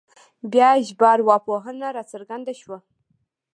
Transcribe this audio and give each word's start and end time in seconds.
بیا 0.51 0.69
ژبارواپوهنه 0.87 1.87
راڅرګنده 1.95 2.53
شوه 2.61 2.77